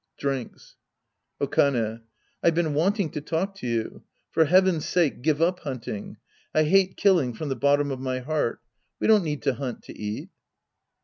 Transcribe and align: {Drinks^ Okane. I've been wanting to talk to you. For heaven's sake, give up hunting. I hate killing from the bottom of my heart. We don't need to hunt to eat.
{Drinks^ 0.19 0.77
Okane. 1.39 2.01
I've 2.41 2.55
been 2.55 2.73
wanting 2.73 3.11
to 3.11 3.21
talk 3.21 3.53
to 3.57 3.67
you. 3.67 4.01
For 4.31 4.45
heaven's 4.45 4.83
sake, 4.87 5.21
give 5.21 5.43
up 5.43 5.59
hunting. 5.59 6.17
I 6.55 6.63
hate 6.63 6.97
killing 6.97 7.33
from 7.35 7.49
the 7.49 7.55
bottom 7.55 7.91
of 7.91 7.99
my 7.99 8.17
heart. 8.17 8.61
We 8.99 9.05
don't 9.05 9.23
need 9.23 9.43
to 9.43 9.53
hunt 9.53 9.83
to 9.83 9.93
eat. 9.95 10.29